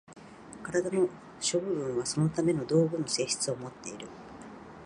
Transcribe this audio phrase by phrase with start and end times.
[0.63, 1.07] 身体の
[1.39, 4.07] 諸部分はそのための道具の性質をもっている。